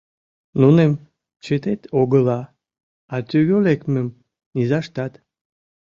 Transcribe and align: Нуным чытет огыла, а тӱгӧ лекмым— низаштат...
Нуным 0.61 0.91
чытет 1.43 1.81
огыла, 2.01 2.41
а 3.13 3.15
тӱгӧ 3.29 3.57
лекмым— 3.67 4.07
низаштат... 4.55 5.13